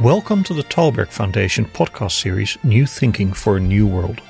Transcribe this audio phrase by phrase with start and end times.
[0.00, 4.22] Welcome to the Tällberg Foundation podcast series New Thinking for a New World.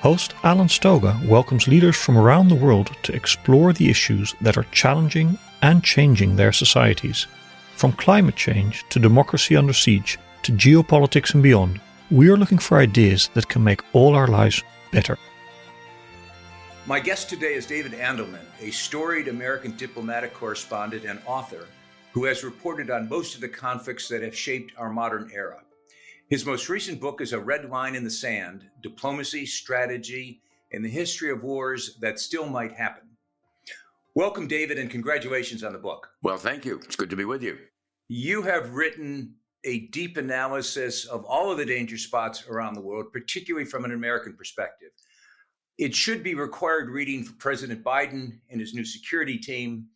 [0.00, 4.64] Host Alan Stoga welcomes leaders from around the world to explore the issues that are
[4.72, 7.26] challenging and changing their societies.
[7.76, 12.78] From climate change to democracy under siege to geopolitics and beyond, we are looking for
[12.78, 15.18] ideas that can make all our lives better.
[16.86, 21.66] My guest today is David Andelman, a storied American diplomatic correspondent and author
[22.12, 25.62] who has reported on most of the conflicts that have shaped our modern era.
[26.30, 30.42] His most recent book is A Red Line in the Sand Diplomacy, Strategy,
[30.72, 33.04] and the History of Wars That Still Might Happen.
[34.14, 36.08] Welcome, David, and congratulations on the book.
[36.22, 36.80] Well, thank you.
[36.84, 37.58] It's good to be with you.
[38.08, 43.12] You have written a deep analysis of all of the danger spots around the world,
[43.12, 44.90] particularly from an American perspective.
[45.78, 49.86] It should be required reading for President Biden and his new security team.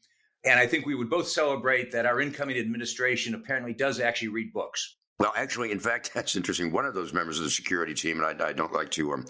[0.45, 4.53] And I think we would both celebrate that our incoming administration apparently does actually read
[4.53, 4.97] books.
[5.23, 6.73] Well, actually, in fact, that's interesting.
[6.73, 9.25] One of those members of the security team, and I, I don't like to um,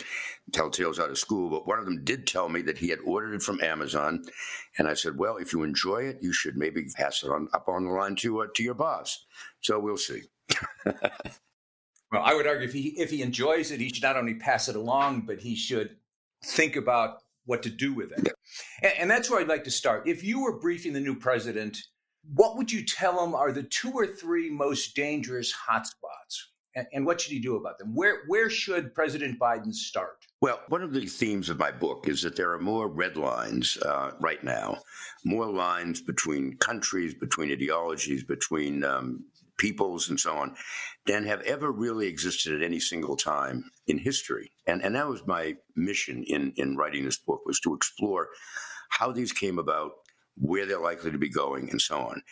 [0.53, 3.01] tell tales out of school, but one of them did tell me that he had
[3.05, 4.25] ordered it from Amazon,
[4.79, 7.69] and I said, "Well, if you enjoy it, you should maybe pass it on up
[7.69, 9.27] on the line to uh, to your boss."
[9.61, 10.23] So we'll see.
[10.87, 14.69] well, I would argue if he if he enjoys it, he should not only pass
[14.69, 15.97] it along, but he should
[16.43, 18.33] think about what to do with it.
[18.83, 20.07] And, and that's where I'd like to start.
[20.07, 21.79] If you were briefing the new president,
[22.35, 26.53] what would you tell him are the two or three most dangerous hotspots?
[26.75, 27.95] And, and what should he do about them?
[27.95, 30.25] Where where should President Biden start?
[30.41, 33.77] Well, one of the themes of my book is that there are more red lines
[33.85, 34.79] uh, right now,
[35.25, 39.25] more lines between countries, between ideologies, between um,
[39.59, 40.55] peoples and so on
[41.07, 44.53] than have ever really existed at any single time in history.
[44.67, 48.29] And, and that was my mission in, in writing this book was to explore
[48.91, 49.93] how these came about,
[50.37, 52.23] where they're likely to be going, and so on.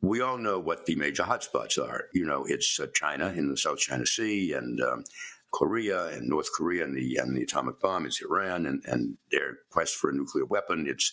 [0.00, 2.04] We all know what the major hotspots are.
[2.12, 5.04] You know, it's uh, China in the South China Sea and um,
[5.52, 8.04] Korea and North Korea and the and the atomic bomb.
[8.04, 10.86] It's Iran and, and their quest for a nuclear weapon.
[10.86, 11.12] It's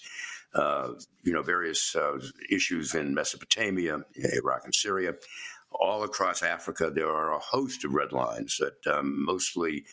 [0.56, 2.20] you know various uh,
[2.50, 4.00] issues in Mesopotamia,
[4.34, 5.14] Iraq, and Syria
[5.72, 9.86] all across Africa, there are a host of red lines that um, mostly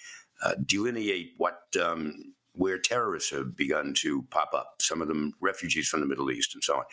[0.43, 4.75] uh, delineate what um, where terrorists have begun to pop up.
[4.81, 6.85] Some of them refugees from the Middle East and so on.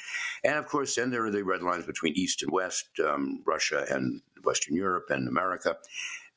[0.44, 3.86] And of course, then there are the red lines between East and West, um, Russia
[3.90, 5.78] and Western Europe and America.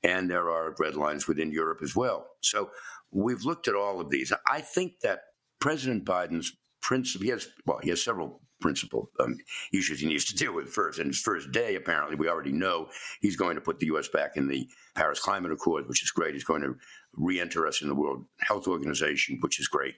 [0.02, 2.28] And there are red lines within Europe as well.
[2.40, 2.70] So
[3.10, 4.32] we've looked at all of these.
[4.50, 5.20] I think that
[5.60, 9.36] President Biden's principle, he has, well, he has several principal um,
[9.72, 10.98] issues he needs to deal with first.
[10.98, 12.88] And his first day, apparently, we already know
[13.20, 14.08] he's going to put the U.S.
[14.08, 16.34] back in the Paris Climate Accord, which is great.
[16.34, 16.76] He's going to
[17.14, 19.94] re enter us in the World Health Organization, which is great.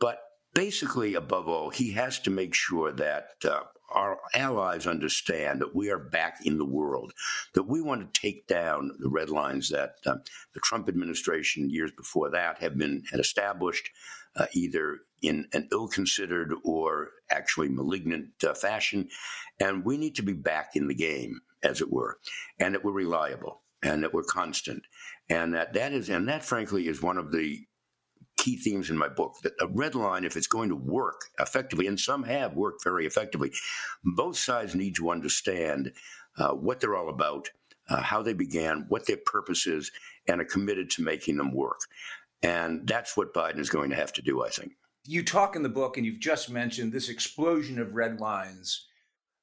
[0.00, 0.20] But
[0.54, 3.60] basically, above all, he has to make sure that uh,
[3.92, 7.12] our allies understand that we are back in the world,
[7.54, 10.16] that we want to take down the red lines that uh,
[10.54, 13.88] the Trump administration years before that have been had established,
[14.36, 19.08] uh, either in an ill-considered or actually malignant uh, fashion,
[19.58, 22.18] and we need to be back in the game, as it were,
[22.58, 24.82] and that we're reliable and that we're constant,
[25.28, 27.66] and that that is and that frankly is one of the
[28.36, 31.86] key themes in my book that a red line, if it's going to work effectively,
[31.86, 33.50] and some have worked very effectively,
[34.04, 35.92] both sides need to understand
[36.38, 37.48] uh, what they're all about,
[37.88, 39.90] uh, how they began, what their purpose is,
[40.28, 41.80] and are committed to making them work.
[42.42, 44.72] And that's what Biden is going to have to do, I think.
[45.08, 48.86] You talk in the book, and you've just mentioned this explosion of red lines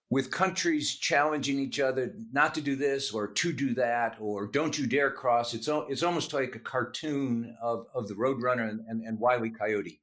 [0.09, 4.78] with countries challenging each other not to do this or to do that or don't
[4.78, 5.56] you dare cross.
[5.56, 9.50] It's, it's almost like a cartoon of, of the Roadrunner and, and, and Wile E.
[9.50, 10.00] Coyote.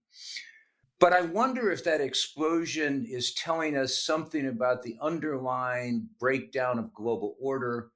[0.98, 6.92] But I wonder if that explosion is telling us something about the underlying breakdown of
[6.92, 7.90] global order,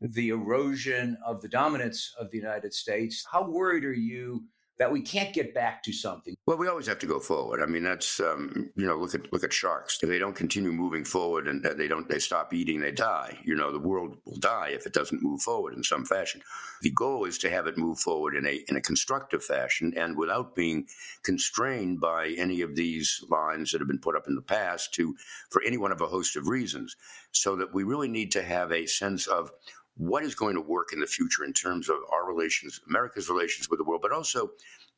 [0.00, 3.24] the erosion of the dominance of the United States.
[3.30, 4.44] How worried are you
[4.78, 6.34] that we can't get back to something.
[6.46, 7.62] Well, we always have to go forward.
[7.62, 9.98] I mean, that's um, you know, look at look at sharks.
[10.02, 13.38] If they don't continue moving forward and they don't they stop eating, they die.
[13.44, 16.42] You know, the world will die if it doesn't move forward in some fashion.
[16.82, 20.16] The goal is to have it move forward in a in a constructive fashion and
[20.16, 20.86] without being
[21.22, 25.14] constrained by any of these lines that have been put up in the past to
[25.50, 26.96] for any one of a host of reasons.
[27.30, 29.50] So that we really need to have a sense of
[29.96, 33.68] what is going to work in the future in terms of our relations, America's relations
[33.68, 34.50] with the world, but also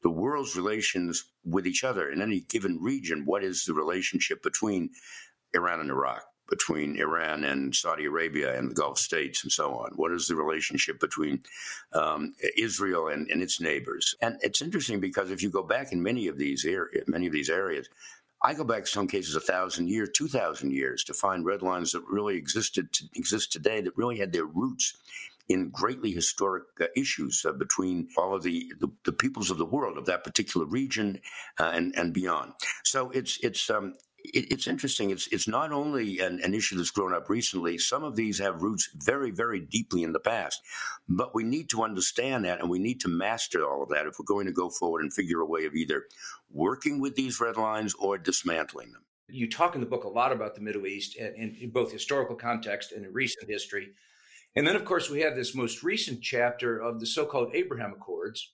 [0.03, 3.25] the world's relations with each other in any given region.
[3.25, 4.91] What is the relationship between
[5.55, 9.93] Iran and Iraq, between Iran and Saudi Arabia and the Gulf states, and so on?
[9.97, 11.43] What is the relationship between
[11.93, 14.15] um, Israel and, and, its neighbors?
[14.23, 17.33] And it's interesting because if you go back in many of these areas, many of
[17.33, 17.89] these areas,
[18.43, 21.93] I go back some cases a thousand years, two thousand years to find red lines
[21.93, 24.97] that really existed to, exist today that really had their roots
[25.49, 29.65] in greatly historic uh, issues uh, between all of the, the, the peoples of the
[29.65, 31.21] world of that particular region
[31.59, 32.53] uh, and and beyond.
[32.85, 33.95] So it's it's um,
[34.33, 35.11] it, it's interesting.
[35.11, 37.79] It's it's not only an, an, issue that's grown up recently.
[37.79, 40.61] Some of these have roots very, very deeply in the past.
[41.09, 44.19] But we need to understand that, and we need to master all of that if
[44.19, 46.05] we're going to go forward and figure a way of either
[46.51, 49.05] working with these red lines or dismantling them.
[49.29, 52.37] You talk in the book a lot about the Middle East, in, in both historical
[52.37, 53.89] context and in recent history.
[54.55, 58.53] And then, of course, we have this most recent chapter of the so-called Abraham Accords,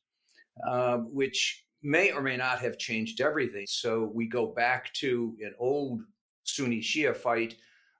[0.67, 3.67] uh, which may or may not have changed everything.
[3.67, 6.03] So we go back to an old
[6.45, 7.57] Sunni Shia fight,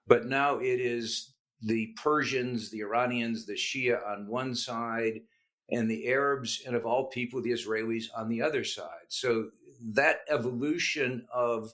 [0.07, 5.21] but now it is the Persians, the Iranians, the Shia on one side,
[5.69, 9.07] and the Arabs, and of all people, the Israelis on the other side.
[9.07, 9.49] So
[9.91, 11.73] that evolution of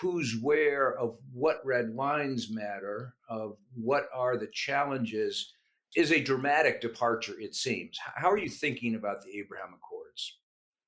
[0.00, 5.52] who's where, of what red lines matter, of what are the challenges,
[5.96, 7.98] is a dramatic departure, it seems.
[8.14, 10.38] How are you thinking about the Abraham Accords?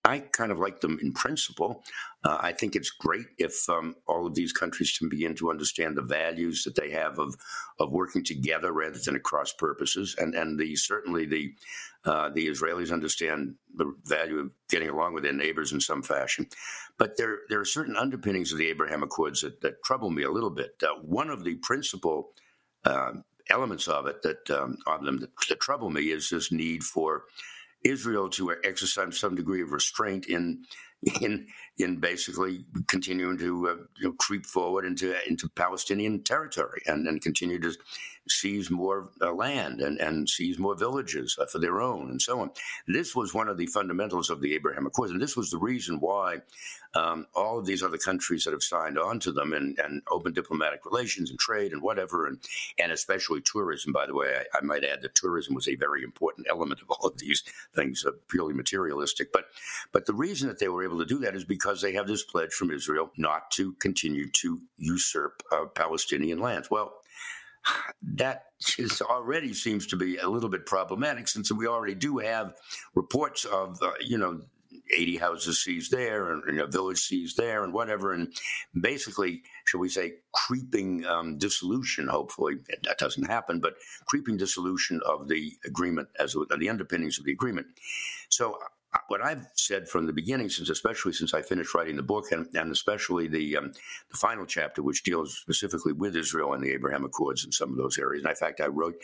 [0.05, 1.85] I kind of like them in principle.
[2.25, 5.97] Uh, I think it's great if um, all of these countries can begin to understand
[5.97, 7.37] the values that they have of
[7.79, 11.55] of working together rather than across purposes, and and the certainly the
[12.05, 16.49] uh, the Israelis understand the value of getting along with their neighbors in some fashion.
[16.99, 20.31] But there there are certain underpinnings of the Abraham Accords that, that trouble me a
[20.33, 20.75] little bit.
[20.83, 22.31] Uh, one of the principal
[22.85, 23.13] uh,
[23.51, 27.25] elements of it that um, of them that, that trouble me is this need for
[27.85, 30.65] Israel to exercise some degree of restraint in
[31.21, 31.47] in
[31.79, 37.23] in basically continuing to uh, you know, creep forward into into Palestinian territory and, and
[37.23, 37.73] continue to
[38.29, 42.41] seize more uh, land and, and seize more villages uh, for their own and so
[42.41, 42.51] on.
[42.87, 45.99] This was one of the fundamentals of the Abraham Accords, and this was the reason
[46.01, 46.39] why
[46.95, 50.33] um, all of these other countries that have signed on to them and, and open
[50.33, 52.39] diplomatic relations and trade and whatever, and,
[52.79, 56.03] and especially tourism, by the way, I, I might add that tourism was a very
[56.03, 57.43] important element of all of these
[57.75, 59.33] things, uh, purely materialistic.
[59.33, 59.47] But,
[59.93, 62.23] but the reason that they were able to do that is because they have this
[62.23, 66.71] pledge from Israel not to continue to usurp uh, Palestinian lands.
[66.71, 66.93] Well,
[68.03, 68.47] that
[68.79, 72.55] is already seems to be a little bit problematic since we already do have
[72.95, 74.41] reports of, uh, you know,
[74.95, 78.13] 80 houses seized there and, and, a village seized there and whatever.
[78.13, 78.35] And
[78.79, 83.75] basically, shall we say, creeping um, dissolution, hopefully, that doesn't happen, but
[84.07, 87.67] creeping dissolution of the agreement as the underpinnings of the agreement.
[88.29, 88.59] So
[89.09, 92.47] what I've said from the beginning, since especially since I finished writing the book, and,
[92.55, 93.73] and especially the um,
[94.11, 97.77] the final chapter, which deals specifically with Israel and the Abraham Accords in some of
[97.77, 98.23] those areas.
[98.23, 98.97] And in fact, I wrote,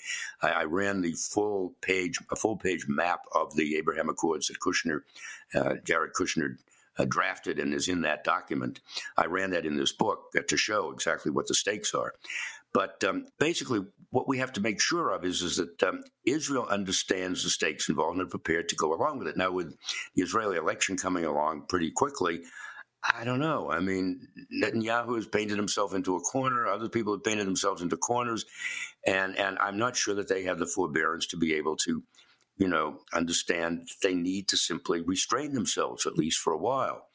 [0.43, 4.61] I, I ran the full page, a full page map of the Abraham Accords that
[4.61, 5.01] Kushner,
[5.55, 6.57] uh, Jared Kushner.
[7.01, 8.81] Uh, drafted and is in that document.
[9.17, 12.15] I ran that in this book to show exactly what the stakes are.
[12.79, 13.81] But um, basically,
[14.11, 17.89] what we have to make sure of is, is that um, Israel understands the stakes
[17.89, 19.37] involved and are prepared to go along with it.
[19.37, 19.77] Now, with
[20.15, 22.43] the Israeli election coming along pretty quickly,
[23.03, 23.69] I don't know.
[23.69, 24.29] I mean,
[24.63, 26.69] Netanyahu has painted himself into a corner.
[26.69, 28.47] Other people have painted themselves into corners,
[29.05, 32.05] and and I'm not sure that they have the forbearance to be able to,
[32.59, 37.09] you know, understand they need to simply restrain themselves at least for a while,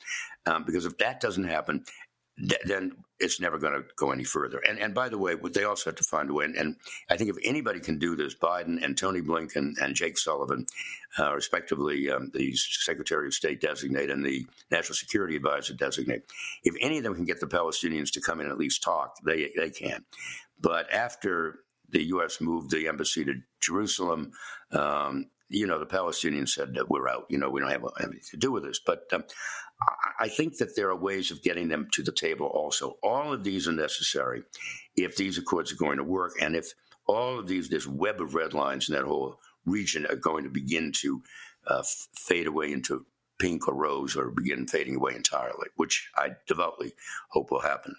[0.46, 1.86] um, because if that doesn't happen,
[2.38, 4.60] then it's never going to go any further.
[4.68, 6.46] And and by the way, they also have to find a way.
[6.46, 6.76] And, and,
[7.10, 10.66] I think if anybody can do this, Biden and Tony Blinken and Jake Sullivan,
[11.20, 16.24] uh, respectively, um, the Secretary of State designate and the National Security Advisor designate,
[16.64, 19.18] if any of them can get the Palestinians to come in and at least talk,
[19.24, 20.04] they they can.
[20.60, 21.60] But after
[21.90, 22.42] the U.S.
[22.42, 24.32] moved the embassy to Jerusalem.
[24.72, 27.26] Um, you know, the Palestinians said that we're out.
[27.30, 28.80] You know, we don't have anything to do with this.
[28.84, 29.24] But um,
[30.20, 32.98] I think that there are ways of getting them to the table also.
[33.04, 34.44] All of these are necessary
[34.96, 36.74] if these accords are going to work and if
[37.08, 40.50] all of these, this web of red lines in that whole region are going to
[40.50, 41.22] begin to
[41.68, 41.84] uh,
[42.16, 43.06] fade away into
[43.40, 46.94] pink or rose or begin fading away entirely, which I devoutly
[47.30, 47.96] hope will happen.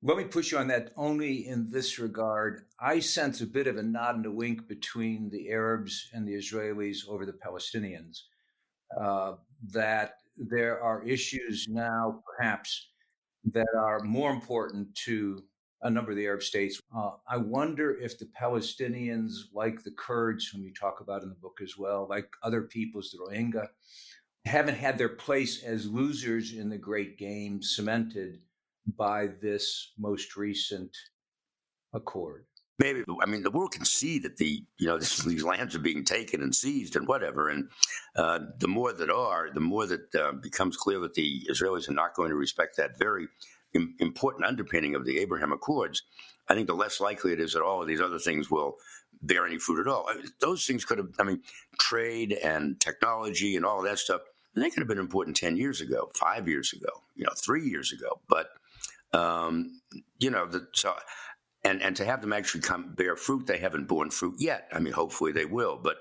[0.00, 2.66] Let me push you on that only in this regard.
[2.78, 6.34] I sense a bit of a nod and a wink between the Arabs and the
[6.34, 8.22] Israelis over the Palestinians.
[8.96, 9.34] Uh,
[9.72, 12.90] that there are issues now, perhaps,
[13.52, 15.42] that are more important to
[15.82, 16.80] a number of the Arab states.
[16.96, 21.34] Uh, I wonder if the Palestinians, like the Kurds, whom you talk about in the
[21.36, 23.68] book as well, like other peoples, the Rohingya,
[24.44, 28.40] haven't had their place as losers in the great game cemented
[28.96, 30.96] by this most recent
[31.92, 32.47] accord.
[32.78, 35.80] Maybe I mean the world can see that the you know this, these lands are
[35.80, 37.68] being taken and seized and whatever, and
[38.16, 41.94] uh, the more that are, the more that uh, becomes clear that the Israelis are
[41.94, 43.28] not going to respect that very
[43.74, 46.02] Im- important underpinning of the Abraham Accords.
[46.48, 48.76] I think the less likely it is that all of these other things will
[49.20, 50.06] bear any fruit at all.
[50.08, 51.42] I mean, those things could have, I mean,
[51.78, 54.22] trade and technology and all of that stuff.
[54.54, 57.92] They could have been important ten years ago, five years ago, you know, three years
[57.92, 58.48] ago, but.
[59.14, 59.80] Um,
[60.18, 60.92] you know, the, so
[61.64, 64.68] and and to have them actually come bear fruit, they haven't borne fruit yet.
[64.72, 65.78] I mean, hopefully they will.
[65.82, 65.96] But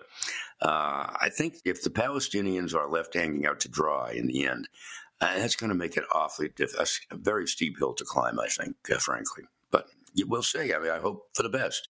[0.61, 4.67] uh, I think if the Palestinians are left hanging out to dry in the end,
[5.19, 8.39] uh, that's going to make it awfully a, very steep hill to climb.
[8.39, 9.87] I think, uh, frankly, but
[10.25, 10.73] we'll see.
[10.73, 11.89] I mean, I hope for the best.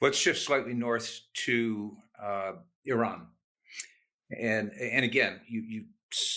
[0.00, 2.52] Let's shift slightly north to uh,
[2.84, 3.26] Iran,
[4.30, 5.84] and and again, you you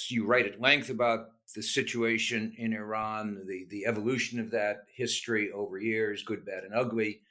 [0.09, 5.51] you write at length about the situation in Iran, the, the evolution of that history
[5.51, 7.21] over years, good, bad, and ugly.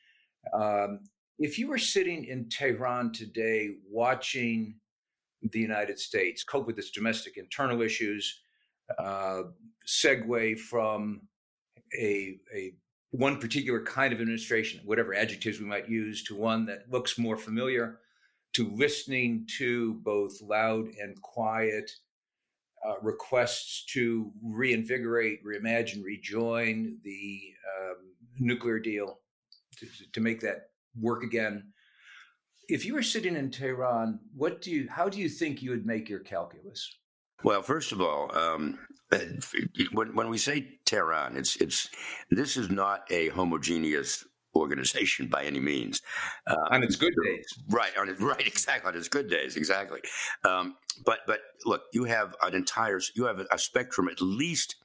[0.53, 1.00] Um,
[1.39, 4.75] if you were sitting in Tehran today watching
[5.43, 8.43] the United States cope with its domestic internal issues,
[8.99, 9.43] uh,
[9.87, 11.23] segue from
[11.99, 12.73] a, a
[13.11, 17.37] one particular kind of administration, whatever adjectives we might use, to one that looks more
[17.37, 17.99] familiar,
[18.53, 21.91] to listening to both loud and quiet
[22.87, 27.40] uh, requests to reinvigorate, reimagine, rejoin the
[27.78, 27.96] um,
[28.38, 29.18] nuclear deal
[29.78, 31.64] to, to, make that work again.
[32.68, 34.88] If you were sitting in Tehran, what do you?
[34.88, 36.96] How do you think you would make your calculus?
[37.42, 38.78] Well, first of all, um,
[39.92, 41.88] when, when we say Tehran, it's it's
[42.30, 46.02] this is not a homogeneous organization by any means.
[46.47, 47.97] Um, on its good days, right?
[47.99, 48.88] On it, right, exactly.
[48.88, 50.00] On its good days, exactly.
[50.45, 54.76] Um, but but look, you have an entire you have a spectrum at least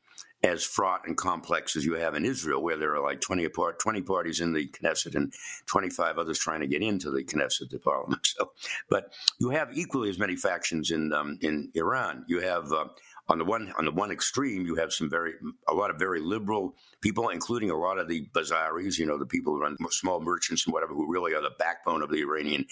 [0.45, 3.79] as fraught and complex as you have in Israel, where there are like 20, apart,
[3.79, 5.33] 20 parties in the Knesset and
[5.65, 8.27] 25 others trying to get into the Knesset, the parliament.
[8.35, 8.51] So,
[8.89, 12.25] but you have equally as many factions in um, in Iran.
[12.27, 12.87] You have uh,
[13.27, 15.33] on the one on the one extreme, you have some very
[15.67, 19.25] a lot of very liberal people, including a lot of the bazaris, you know, the
[19.25, 22.65] people who run small merchants and whatever, who really are the backbone of the Iranian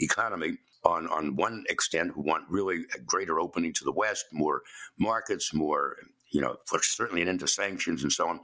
[0.00, 0.58] economy.
[0.82, 4.62] On on one extent, who want really a greater opening to the West, more
[4.98, 5.96] markets, more
[6.30, 8.40] you know, certainly an end to sanctions and so on,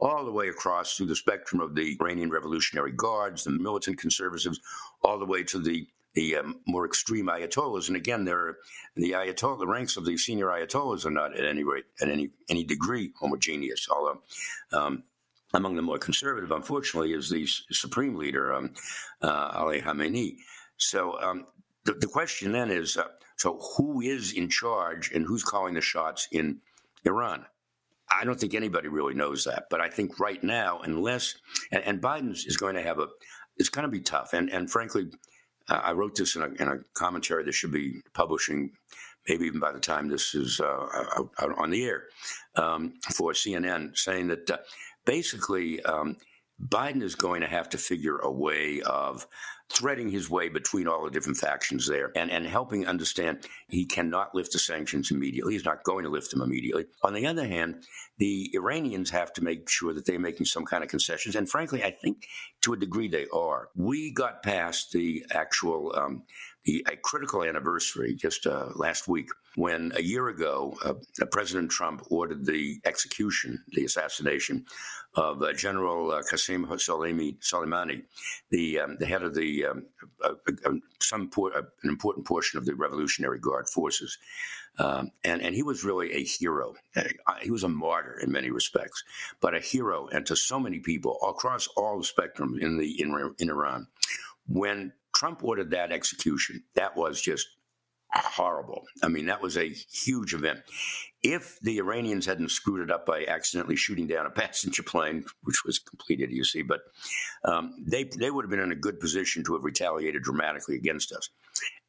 [0.00, 4.60] all the way across through the spectrum of the Iranian Revolutionary Guards, the militant conservatives,
[5.02, 7.88] all the way to the the um, more extreme ayatollahs.
[7.88, 8.58] And again, there are,
[8.96, 12.30] the ayatollah the ranks of the senior ayatollahs are not at any rate at any
[12.48, 13.86] any degree homogeneous.
[13.88, 14.22] Although
[14.72, 15.04] um,
[15.54, 18.72] among the more conservative, unfortunately, is the supreme leader um,
[19.22, 20.38] uh, Ali Khamenei.
[20.78, 21.46] So um,
[21.84, 23.04] the, the, question then is: uh,
[23.36, 26.60] so who is in charge and who's calling the shots in
[27.04, 27.44] Iran?
[28.10, 31.34] I don't think anybody really knows that, but I think right now, unless
[31.70, 33.08] and, and Biden is going to have a,
[33.58, 35.10] it's going to be tough, and and frankly,
[35.68, 38.70] I wrote this in a, in a, commentary that should be publishing
[39.28, 42.04] maybe even by the time this is uh, out, out, on the air
[42.54, 44.58] um, for CNN, saying that uh,
[45.04, 46.16] basically um,
[46.62, 49.26] Biden is going to have to figure a way of
[49.68, 54.34] threading his way between all the different factions there and, and helping understand he cannot
[54.34, 55.54] lift the sanctions immediately.
[55.54, 56.86] He's not going to lift them immediately.
[57.02, 57.84] On the other hand,
[58.18, 61.34] the Iranians have to make sure that they're making some kind of concessions.
[61.34, 62.28] And frankly, I think
[62.62, 63.68] to a degree they are.
[63.74, 66.22] We got past the actual um,
[66.66, 70.94] a critical anniversary just uh, last week when a year ago uh,
[71.30, 74.66] President Trump ordered the execution, the assassination
[75.14, 78.02] of uh, General uh, Qasem Soleimani,
[78.50, 79.86] the um, the head of the um,
[81.00, 84.18] some por- an important portion of the Revolutionary Guard forces.
[84.78, 86.74] Um, and, and he was really a hero.
[86.94, 87.04] Uh,
[87.40, 89.04] he was a martyr in many respects,
[89.40, 93.34] but a hero, and to so many people across all the spectrum in the in,
[93.38, 93.86] in Iran.
[94.48, 96.62] When Trump ordered that execution.
[96.74, 97.48] That was just
[98.12, 98.84] horrible.
[99.02, 100.60] I mean, that was a huge event.
[101.22, 105.64] If the Iranians hadn't screwed it up by accidentally shooting down a passenger plane, which
[105.64, 106.80] was complete idiocy, but
[107.44, 111.12] um, they they would have been in a good position to have retaliated dramatically against
[111.12, 111.30] us.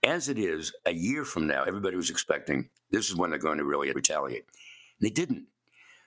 [0.03, 3.57] As it is, a year from now, everybody was expecting this is when they're going
[3.57, 4.45] to really retaliate.
[5.01, 5.47] They didn't.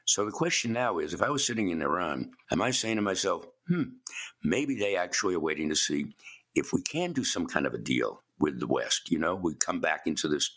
[0.06, 3.02] So the question now is, if I was sitting in Iran, am I saying to
[3.02, 3.82] myself, hmm,
[4.42, 6.06] maybe they actually are waiting to see
[6.54, 9.54] if we can do some kind of a deal with the West, you know, we
[9.54, 10.50] come back into this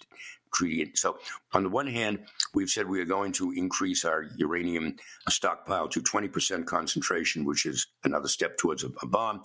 [0.53, 0.91] treaty.
[0.95, 1.17] So,
[1.53, 2.19] on the one hand,
[2.53, 4.95] we've said we are going to increase our uranium
[5.27, 9.41] stockpile to 20% concentration, which is another step towards a, bomb.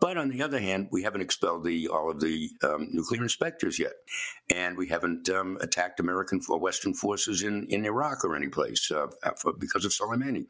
[0.00, 3.78] But on the other hand, we haven't expelled the, all of the um, nuclear inspectors
[3.78, 3.94] yet,
[4.48, 8.90] and we haven't um, attacked American or Western forces in, in Iraq or any place
[8.92, 9.08] uh,
[9.40, 10.46] for, because of Soleimani.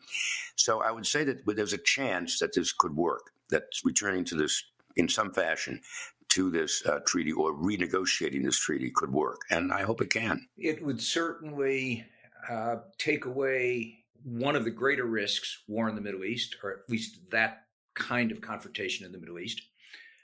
[0.57, 3.31] So I would say that there's a chance that this could work.
[3.49, 4.64] that returning to this
[4.99, 5.81] in some fashion
[6.28, 9.40] to this uh, treaty or renegotiating this treaty could work.
[9.50, 10.47] And I hope it can.
[10.59, 12.05] It would certainly
[12.50, 16.90] uh, take away one of the greater risks war in the Middle East, or at
[16.90, 17.62] least that
[17.95, 19.62] kind of confrontation in the Middle East.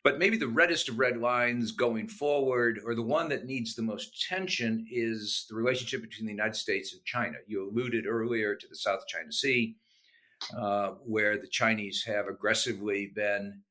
[0.03, 3.83] But maybe the reddest of red lines going forward, or the one that needs the
[3.83, 7.39] most tension, is the relationship between the United States and China.
[7.47, 9.77] You alluded earlier to the South China Sea,
[10.55, 13.63] uh, where the Chinese have aggressively been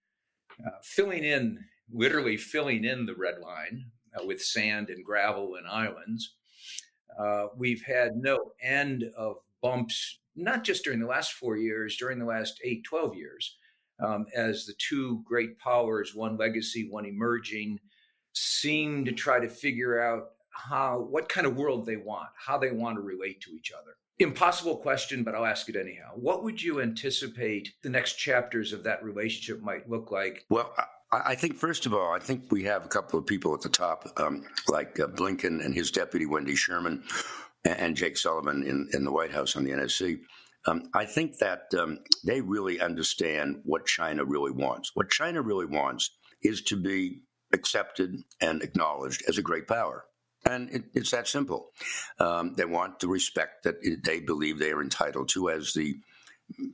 [0.66, 1.60] uh, filling in,
[1.92, 3.86] literally filling in the red line
[4.20, 6.36] uh, with sand and gravel and islands.
[7.20, 12.20] Uh, we've had no end of bumps, not just during the last four years, during
[12.20, 13.58] the last eight, 12 years
[14.04, 17.80] um, as the two great powers, one legacy, one emerging,
[18.34, 22.72] seem to try to figure out how what kind of world they want, how they
[22.72, 23.96] want to relate to each other.
[24.20, 26.12] Impossible question, but I'll ask it anyhow.
[26.16, 30.46] What would you anticipate the next chapters of that relationship might look like?
[30.50, 30.74] Well,
[31.12, 33.70] I think, first of all, I think we have a couple of people at the
[33.70, 37.04] top, um, like uh, Blinken and his deputy, Wendy Sherman,
[37.66, 40.20] and Jake Sullivan in, in the White House on the NSC,
[40.66, 44.92] um, I think that um, they really understand what China really wants.
[44.94, 46.10] What China really wants
[46.42, 47.22] is to be
[47.54, 50.06] accepted and acknowledged as a great power.
[50.46, 51.70] And it, it's that simple.
[52.20, 55.98] Um, they want the respect that they believe they are entitled to as the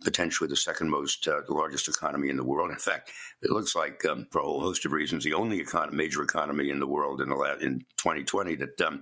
[0.04, 2.72] potentially the second most, uh, the largest economy in the world.
[2.72, 3.12] In fact,
[3.42, 6.70] it looks like, um, for a whole host of reasons, the only econ- major economy
[6.70, 9.02] in the world in the la- in 2020 that um,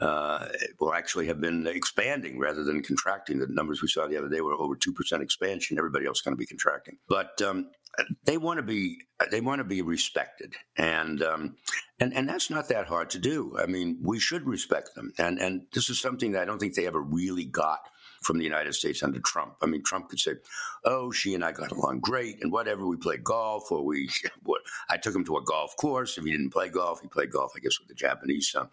[0.00, 0.46] uh,
[0.80, 3.38] will actually have been expanding rather than contracting.
[3.38, 5.78] The numbers we saw the other day were over two percent expansion.
[5.78, 7.70] Everybody else is going to be contracting, but um,
[8.24, 8.98] they want to be
[9.30, 11.56] they want to be respected, and um,
[11.98, 13.56] and and that's not that hard to do.
[13.58, 16.74] I mean, we should respect them, and and this is something that I don't think
[16.74, 17.80] they ever really got
[18.26, 19.54] from the United States under Trump.
[19.62, 20.34] I mean, Trump could say,
[20.84, 22.84] "Oh, Xi and I got along great, and whatever.
[22.84, 24.10] We played golf, or we,
[24.90, 26.18] I took him to a golf course.
[26.18, 28.66] If he didn't play golf, he played golf, I guess, with the Japanese uh,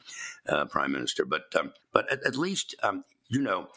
[0.49, 1.23] uh, prime minister.
[1.23, 3.67] But um, but at, at least um, you know,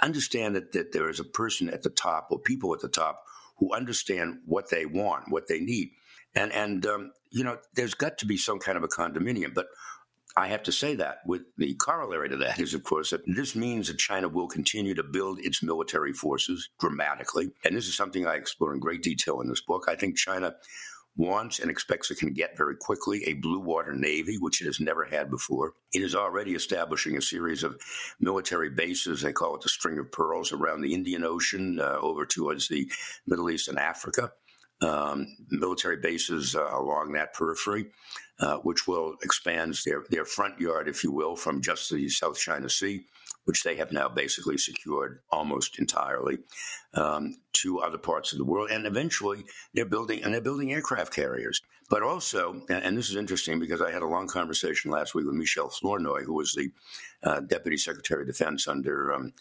[0.00, 3.24] understand that that there is a person at the top or people at the top
[3.58, 5.90] who understand what they want, what they need,
[6.34, 9.66] and and um, you know, there's got to be some kind of a condominium, but
[10.36, 11.18] I have to say that.
[11.26, 14.94] With the corollary to that is, of course, that this means that China will continue
[14.94, 17.50] to build its military forces dramatically.
[17.64, 19.86] And this is something I explore in great detail in this book.
[19.88, 20.54] I think China
[21.16, 24.80] wants and expects it can get very quickly a blue water navy, which it has
[24.80, 25.74] never had before.
[25.92, 27.80] It is already establishing a series of
[28.20, 29.20] military bases.
[29.20, 32.90] They call it the String of Pearls around the Indian Ocean uh, over towards the
[33.26, 34.32] Middle East and Africa.
[34.82, 37.90] Um, military bases uh, along that periphery
[38.40, 42.38] uh, which will expand their, their front yard, if you will, from just the South
[42.38, 43.04] China Sea,
[43.44, 46.38] which they have now basically secured almost entirely,
[46.94, 48.70] um, to other parts of the world.
[48.70, 51.60] And eventually, they're building and they're building aircraft carriers.
[51.90, 55.34] But also, and this is interesting because I had a long conversation last week with
[55.34, 56.70] Michelle Flournoy, who was the
[57.22, 59.12] uh, Deputy Secretary of Defense under.
[59.12, 59.32] Um,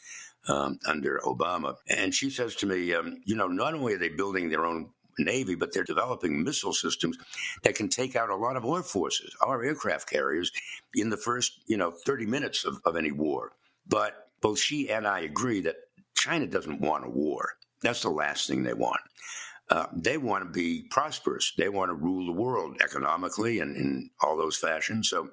[0.48, 1.76] um, under Obama.
[1.90, 4.90] And she says to me, um, you know, not only are they building their own
[5.24, 7.18] Navy, but they're developing missile systems
[7.64, 10.52] that can take out a lot of our forces, our aircraft carriers,
[10.96, 13.54] in the first, you know, 30 minutes of, of any war.
[13.88, 15.76] But both she and I agree that
[16.16, 17.54] China doesn't want a war.
[17.82, 19.02] That's the last thing they want.
[19.70, 21.54] Uh, they want to be prosperous.
[21.58, 25.10] They want to rule the world economically and in all those fashions.
[25.10, 25.30] So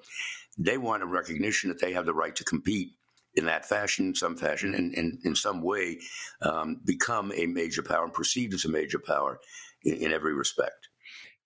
[0.59, 2.92] they want a recognition that they have the right to compete
[3.35, 5.99] in that fashion, in some fashion, and, and in some way
[6.42, 9.38] um, become a major power and perceived as a major power
[9.87, 10.88] in, every respect.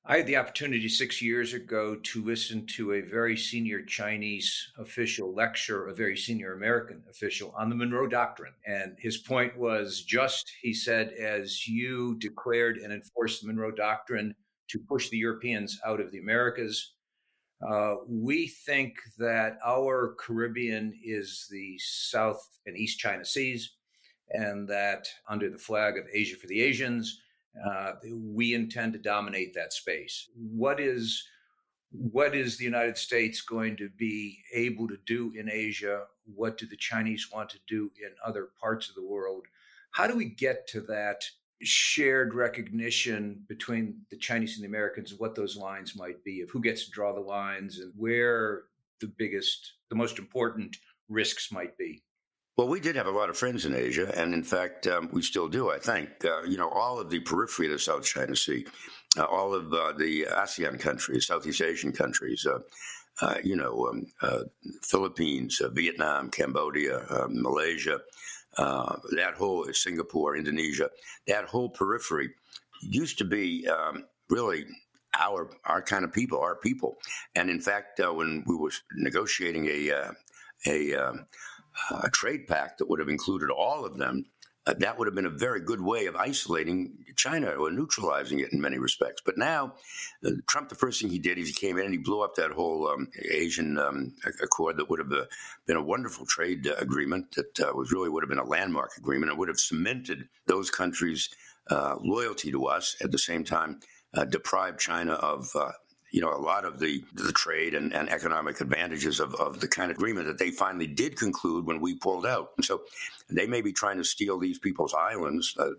[0.07, 5.35] I had the opportunity six years ago to listen to a very senior Chinese official
[5.35, 8.55] lecture, a very senior American official on the Monroe Doctrine.
[8.66, 14.35] And his point was just, he said, as you declared and enforced the Monroe Doctrine
[14.70, 16.94] to push the Europeans out of the Americas,
[17.68, 23.76] uh, we think that our Caribbean is the South and East China Seas,
[24.31, 27.20] and that under the flag of Asia for the Asians,
[27.65, 30.29] uh, we intend to dominate that space.
[30.35, 31.25] What is
[31.93, 36.05] what is the United States going to be able to do in Asia?
[36.25, 39.47] What do the Chinese want to do in other parts of the world?
[39.91, 41.25] How do we get to that
[41.63, 46.51] shared recognition between the Chinese and the Americans of what those lines might be, of
[46.51, 48.63] who gets to draw the lines and where
[49.01, 50.77] the biggest, the most important
[51.09, 52.05] risks might be?
[52.61, 55.23] Well, we did have a lot of friends in Asia, and in fact, um, we
[55.23, 55.70] still do.
[55.70, 58.66] I think uh, you know all of the periphery of the South China Sea,
[59.16, 62.46] uh, all of uh, the ASEAN countries, Southeast Asian countries.
[62.46, 62.59] Uh,
[63.23, 64.40] uh, you know, um, uh,
[64.83, 67.99] Philippines, Vietnam, Cambodia, Malaysia,
[68.59, 70.90] that whole Singapore, Indonesia,
[71.29, 72.29] that whole periphery
[72.83, 74.66] used to be um, really
[75.18, 76.99] our our kind of people, our people.
[77.35, 80.12] And in fact, when we were negotiating a
[80.66, 81.14] a,
[81.90, 84.26] a trade pact that would have included all of them,
[84.66, 88.52] uh, that would have been a very good way of isolating China or neutralizing it
[88.52, 89.22] in many respects.
[89.24, 89.74] But now,
[90.24, 92.35] uh, Trump, the first thing he did is he came in and he blew up
[92.35, 95.24] that whole um, Asian um, accord that would have uh,
[95.66, 98.90] been a wonderful trade uh, agreement that uh, was really would have been a landmark
[98.98, 101.30] agreement and would have cemented those countries'
[101.70, 103.80] uh, loyalty to us at the same time.
[104.28, 105.50] deprived China of
[106.11, 109.68] you know, a lot of the, the trade and, and economic advantages of, of the
[109.68, 112.51] kind of agreement that they finally did conclude when we pulled out.
[112.57, 112.83] And so
[113.29, 115.70] they may be trying to steal these people's islands, uh,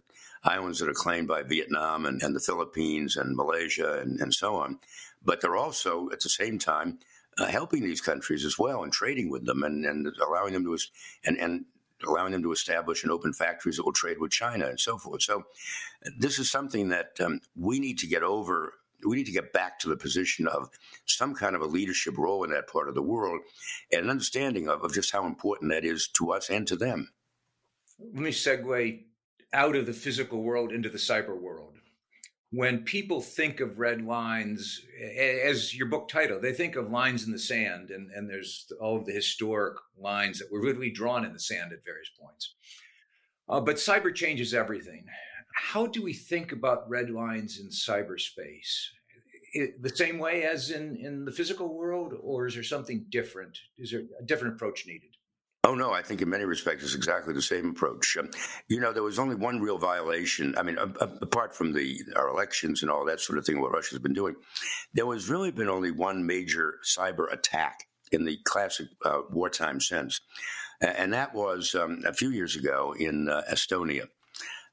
[0.43, 4.55] islands that are claimed by Vietnam and, and the Philippines and Malaysia and, and so
[4.55, 4.79] on.
[5.23, 6.99] But they're also, at the same time,
[7.37, 10.77] uh, helping these countries as well and trading with them and, and allowing them to
[11.25, 11.65] and, and
[12.07, 15.21] allowing them to establish and open factories that will trade with China and so forth.
[15.21, 15.43] So
[16.17, 18.73] this is something that um, we need to get over
[19.05, 20.69] we need to get back to the position of
[21.05, 23.41] some kind of a leadership role in that part of the world
[23.91, 27.11] and an understanding of, of just how important that is to us and to them.
[27.99, 29.03] Let me segue
[29.53, 31.75] out of the physical world into the cyber world.
[32.53, 34.81] When people think of red lines,
[35.17, 38.97] as your book title, they think of lines in the sand, and, and there's all
[38.97, 42.55] of the historic lines that were really drawn in the sand at various points.
[43.47, 45.05] Uh, but cyber changes everything
[45.53, 48.87] how do we think about red lines in cyberspace?
[49.53, 53.57] It, the same way as in, in the physical world, or is there something different?
[53.77, 55.09] Is there a different approach needed?
[55.63, 58.17] Oh, no, I think in many respects it's exactly the same approach.
[58.17, 58.29] Um,
[58.67, 60.55] you know, there was only one real violation.
[60.57, 60.87] I mean, uh,
[61.21, 64.35] apart from the our elections and all that sort of thing, what Russia's been doing,
[64.93, 70.19] there was really been only one major cyber attack in the classic uh, wartime sense.
[70.81, 74.07] And that was um, a few years ago in uh, Estonia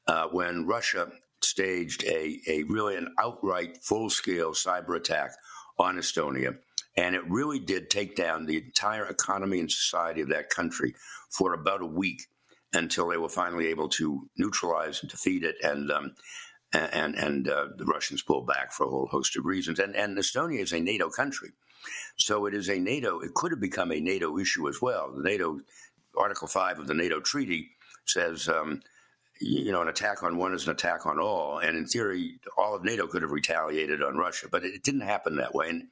[0.09, 1.11] uh, when Russia
[1.42, 5.33] staged a, a really an outright full scale cyber attack
[5.79, 6.57] on Estonia.
[6.97, 10.94] And it really did take down the entire economy and society of that country
[11.31, 12.23] for about a week
[12.73, 15.57] until they were finally able to neutralize and defeat it.
[15.62, 16.14] And um,
[16.73, 19.79] and and uh, the Russians pulled back for a whole host of reasons.
[19.79, 21.51] And and Estonia is a NATO country,
[22.16, 23.21] so it is a NATO.
[23.21, 25.12] It could have become a NATO issue as well.
[25.14, 25.61] The NATO
[26.16, 27.71] Article Five of the NATO Treaty
[28.07, 28.49] says.
[28.49, 28.81] Um,
[29.40, 31.59] you know, an attack on one is an attack on all.
[31.59, 35.37] And in theory, all of NATO could have retaliated on Russia, but it didn't happen
[35.37, 35.68] that way.
[35.68, 35.88] And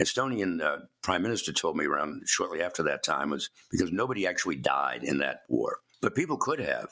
[0.00, 4.56] Estonian uh, prime minister told me around shortly after that time was because nobody actually
[4.56, 6.88] died in that war, but people could have.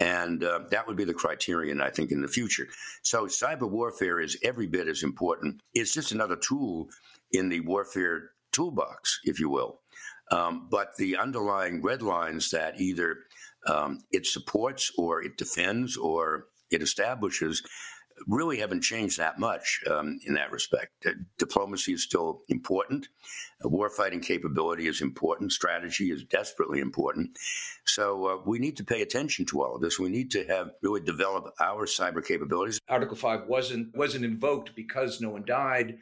[0.00, 2.66] And uh, that would be the criterion, I think, in the future.
[3.02, 5.60] So cyber warfare is every bit as important.
[5.74, 6.88] It's just another tool
[7.30, 9.81] in the warfare toolbox, if you will.
[10.30, 13.18] Um, but the underlying red lines that either
[13.66, 17.62] um, it supports or it defends or it establishes
[18.26, 20.92] really haven't changed that much um, in that respect.
[21.06, 23.08] Uh, diplomacy is still important.
[23.64, 25.52] Uh, warfighting capability is important.
[25.52, 27.36] Strategy is desperately important.
[27.84, 29.98] So uh, we need to pay attention to all of this.
[29.98, 32.78] We need to have really develop our cyber capabilities.
[32.88, 35.98] Article Five wasn't wasn't invoked because no one died.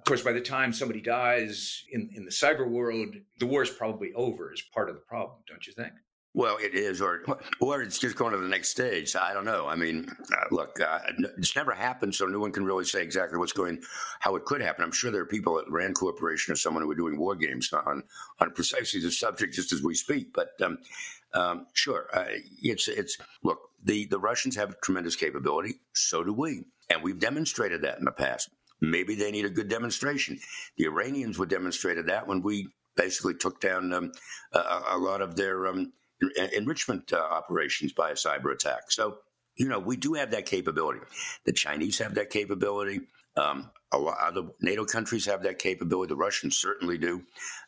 [0.00, 3.68] Of course, by the time somebody dies in, in the cyber world, the war is
[3.68, 5.92] probably over as part of the problem, don't you think?
[6.32, 7.22] Well, it is, or
[7.60, 9.14] or it's just going to the next stage.
[9.14, 9.66] I don't know.
[9.66, 11.00] I mean, uh, look, uh,
[11.36, 13.82] it's never happened, so no one can really say exactly what's going,
[14.20, 14.84] how it could happen.
[14.84, 17.70] I'm sure there are people at Rand Corporation or someone who are doing war games
[17.72, 18.04] on
[18.38, 20.32] on precisely the subject just as we speak.
[20.32, 20.78] But um,
[21.34, 22.24] um, sure, uh,
[22.62, 27.82] it's it's look, the the Russians have tremendous capability, so do we, and we've demonstrated
[27.82, 28.48] that in the past.
[28.80, 30.38] Maybe they need a good demonstration.
[30.76, 34.12] The Iranians were demonstrated that when we basically took down um,
[34.52, 34.58] a,
[34.90, 35.92] a, lot of their um,
[36.52, 38.90] enrichment uh, operations by a cyber attack.
[38.90, 39.18] So,
[39.56, 41.00] you know, we do have that capability.
[41.44, 43.00] The Chinese have that capability.
[43.36, 46.10] Um, a lot other NATO countries have that capability.
[46.10, 47.22] The Russians certainly do.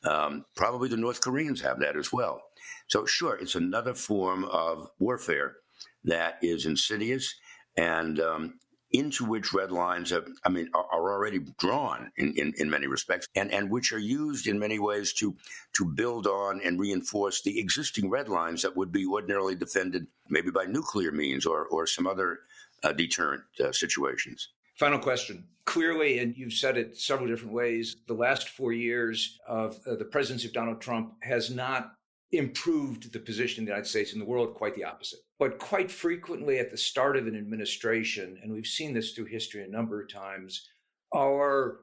[0.05, 2.43] Um, probably the North Koreans have that as well.
[2.89, 5.57] So, sure, it's another form of warfare
[6.05, 7.35] that is insidious
[7.77, 8.55] and um,
[8.93, 12.87] into which red lines have, I mean, are, are already drawn in, in, in, many
[12.87, 15.37] respects, and, and which are used in many ways to
[15.75, 20.51] to build on and reinforce the existing red lines that would be ordinarily defended maybe
[20.51, 22.41] by nuclear means or or some other
[22.83, 24.49] uh, deterrent uh, situations.
[24.75, 25.45] Final question.
[25.65, 30.05] Clearly, and you've said it several different ways, the last four years of uh, the
[30.05, 31.95] presidency of Donald Trump has not
[32.33, 35.21] improved the position of the United States in the world, quite the opposite.
[35.43, 39.65] But quite frequently at the start of an administration, and we've seen this through history
[39.65, 40.69] a number of times,
[41.13, 41.81] our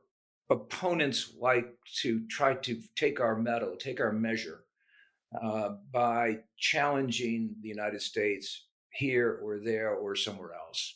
[0.50, 1.68] opponents like
[1.98, 4.62] to try to take our mettle, take our measure
[5.44, 10.96] uh, by challenging the United States here or there or somewhere else.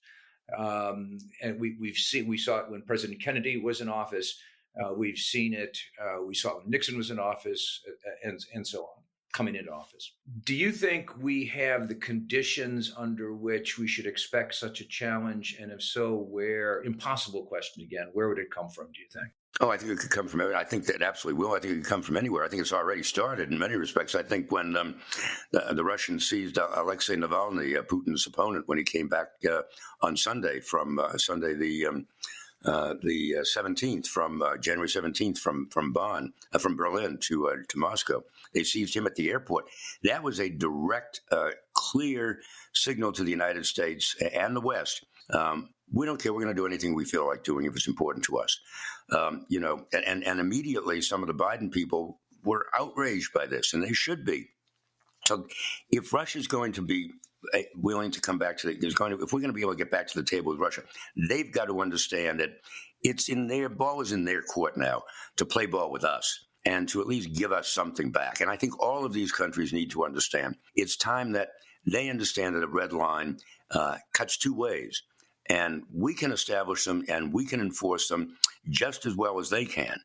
[0.57, 4.39] Um, and we, we've seen we saw it when President Kennedy was in office.
[4.81, 5.77] Uh, we've seen it.
[6.01, 9.55] Uh, we saw it when Nixon was in office, uh, and and so on coming
[9.55, 10.13] into office.
[10.45, 15.57] Do you think we have the conditions under which we should expect such a challenge?
[15.59, 16.83] And if so, where?
[16.83, 18.07] Impossible question again.
[18.13, 18.85] Where would it come from?
[18.93, 19.33] Do you think?
[19.61, 20.41] Oh, I think it could come from.
[20.41, 21.53] I think that absolutely will.
[21.53, 22.43] I think it could come from anywhere.
[22.43, 24.15] I think it's already started in many respects.
[24.15, 24.95] I think when um,
[25.51, 29.61] the, the, Russians seized uh, Alexei Navalny, uh, Putin's opponent, when he came back uh,
[30.01, 32.07] on Sunday from uh, Sunday the um,
[32.65, 38.23] uh, the uh, seventeenth from January seventeenth from from Bonn from Berlin to to Moscow,
[38.53, 39.65] they seized him at the airport.
[40.03, 41.21] That was a direct,
[41.73, 42.39] clear
[42.73, 45.05] signal to the United States and the West.
[45.29, 46.33] Um, we don't care.
[46.33, 48.59] We're going to do anything we feel like doing if it's important to us.
[49.11, 53.73] Um, you know, and, and immediately some of the Biden people were outraged by this,
[53.73, 54.49] and they should be.
[55.27, 55.47] So
[55.89, 57.11] if Russia's going to be
[57.75, 59.73] willing to come back to the, there's going to, if we're going to be able
[59.73, 60.83] to get back to the table with Russia,
[61.29, 62.51] they've got to understand that
[63.03, 65.03] it's in their ball is in their court now
[65.37, 68.39] to play ball with us and to at least give us something back.
[68.39, 71.49] And I think all of these countries need to understand it's time that
[71.85, 73.37] they understand that a red line
[73.71, 75.03] uh, cuts two ways
[75.49, 78.37] and we can establish them and we can enforce them
[78.69, 79.99] just as well as they can.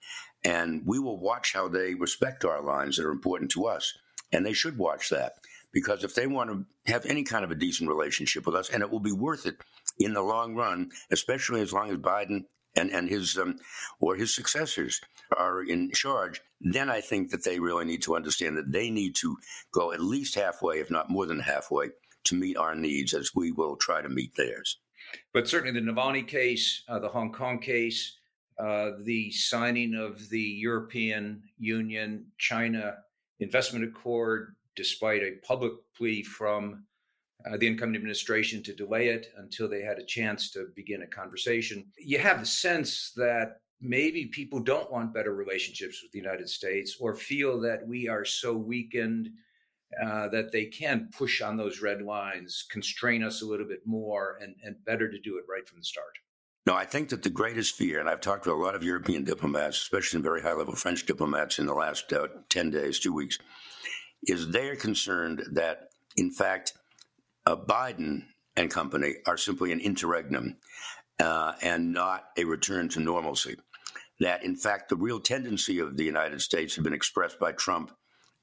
[0.45, 3.97] And we will watch how they respect our lines that are important to us.
[4.33, 5.35] And they should watch that
[5.73, 8.83] because if they want to have any kind of a decent relationship with us, and
[8.83, 9.57] it will be worth it
[9.99, 12.45] in the long run, especially as long as Biden
[12.77, 13.57] and, and his um,
[14.01, 15.01] or his successors
[15.37, 19.15] are in charge, then I think that they really need to understand that they need
[19.17, 19.37] to
[19.73, 21.89] go at least halfway, if not more than halfway,
[22.25, 24.79] to meet our needs as we will try to meet theirs.
[25.33, 28.17] But certainly the Navalny case, uh, the Hong Kong case,
[28.59, 32.97] uh, the signing of the European Union China
[33.41, 36.85] investment accord, despite a public plea from
[37.45, 41.07] uh, the incoming administration to delay it until they had a chance to begin a
[41.07, 41.85] conversation.
[41.99, 46.97] You have the sense that maybe people don't want better relationships with the United States
[47.01, 49.31] or feel that we are so weakened
[50.05, 54.39] uh, that they can push on those red lines, constrain us a little bit more,
[54.41, 56.15] and, and better to do it right from the start.
[56.67, 59.25] No, I think that the greatest fear, and I've talked to a lot of European
[59.25, 63.39] diplomats, especially very high level French diplomats in the last uh, 10 days, two weeks,
[64.27, 66.73] is they're concerned that, in fact,
[67.47, 68.25] uh, Biden
[68.57, 70.57] and company are simply an interregnum
[71.21, 73.57] uh, and not a return to normalcy.
[74.21, 77.93] That, in fact, the real tendency of the United States had been expressed by Trump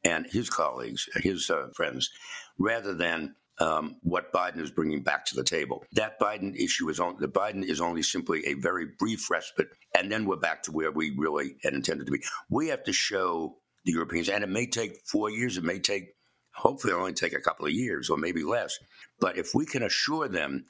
[0.03, 2.09] and his colleagues, his uh, friends,
[2.57, 5.83] rather than um, what Biden is bringing back to the table.
[5.93, 10.11] That Biden issue is only the Biden is only simply a very brief respite, and
[10.11, 12.23] then we're back to where we really had intended to be.
[12.49, 15.57] We have to show the Europeans, and it may take four years.
[15.57, 16.15] It may take,
[16.53, 18.77] hopefully, only take a couple of years or maybe less.
[19.19, 20.65] But if we can assure them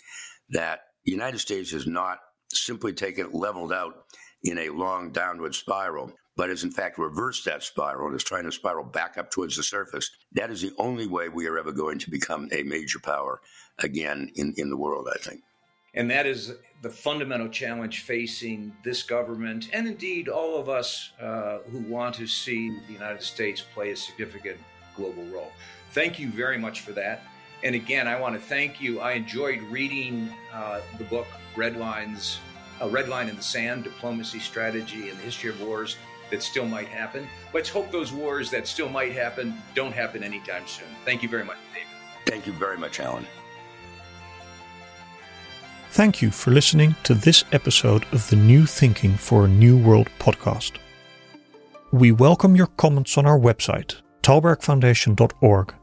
[0.50, 2.20] that the United States is not
[2.52, 3.94] simply taken leveled out
[4.44, 8.44] in a long downward spiral, but has in fact reversed that spiral and is trying
[8.44, 10.12] to spiral back up towards the surface.
[10.34, 13.40] That is the only way we are ever going to become a major power
[13.80, 15.42] again in, in the world, I think.
[15.96, 21.60] And that is the fundamental challenge facing this government and indeed all of us uh,
[21.72, 24.58] who want to see the United States play a significant
[24.96, 25.52] global role.
[25.92, 27.24] Thank you very much for that.
[27.64, 29.00] And again, I want to thank you.
[29.00, 32.40] I enjoyed reading uh, the book Red Lines,
[32.82, 35.96] A Red Line in the Sand Diplomacy, Strategy, and the History of Wars
[36.30, 37.28] that still might happen.
[37.54, 40.88] Let's hope those wars that still might happen don't happen anytime soon.
[41.06, 41.88] Thank you very much, David.
[42.26, 43.26] Thank you very much, Alan.
[45.96, 50.10] Thank you for listening to this episode of the New Thinking for a New World
[50.20, 50.74] podcast.
[51.94, 55.74] We welcome your comments on our website, tallbergfoundation.org,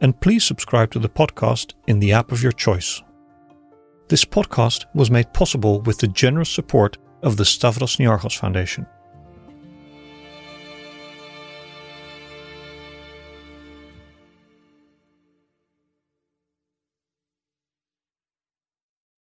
[0.00, 3.02] and please subscribe to the podcast in the app of your choice.
[4.06, 8.86] This podcast was made possible with the generous support of the Stavros Niarchos Foundation.